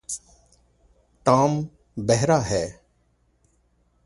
Tom 1.25 1.51
بہرہ 1.97 2.39
ہے 2.41 2.65